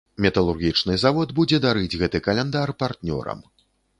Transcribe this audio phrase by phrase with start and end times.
[0.25, 3.39] Металургічны завод будзе дарыць гэты каляндар партнёрам.